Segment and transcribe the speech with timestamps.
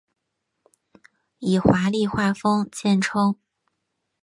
[1.37, 3.35] 以华丽画风见称。